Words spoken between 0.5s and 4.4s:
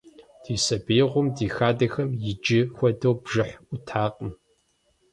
сабиигъуэм ди хадэхэм иджы хуэдэу бжыхь Ӏутакъым.